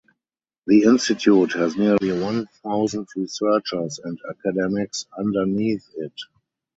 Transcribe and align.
The 0.65 0.81
institute 0.81 1.53
has 1.53 1.77
nearly 1.77 2.11
one 2.19 2.47
thousand 2.63 3.07
researchers 3.15 3.99
and 4.03 4.17
academics 4.31 5.05
underneath 5.15 5.87
it. 5.95 6.13